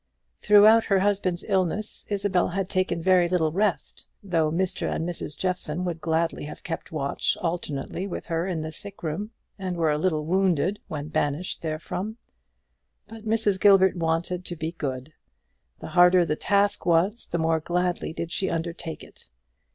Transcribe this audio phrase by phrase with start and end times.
[0.39, 4.91] Throughout her husband's illness, Isabel had taken very little rest; though Mr.
[4.91, 5.37] and Mrs.
[5.37, 9.29] Jeffson would gladly have kept watch alternately with her in the sick room,
[9.59, 12.17] and were a little wounded when banished therefrom.
[13.07, 13.61] But Mrs.
[13.61, 15.13] Gilbert wanted to be good;
[15.77, 19.29] the harder the task was, the more gladly did she undertake it.